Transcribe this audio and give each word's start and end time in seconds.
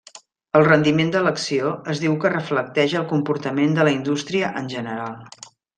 El 0.59 0.63
rendiment 0.67 1.11
de 1.15 1.21
l'acció 1.25 1.73
es 1.95 2.01
diu 2.05 2.17
que 2.25 2.33
reflecteix 2.35 2.99
el 3.03 3.07
comportament 3.15 3.79
de 3.79 3.89
la 3.89 3.95
indústria 4.01 4.53
en 4.63 4.77
general. 4.77 5.21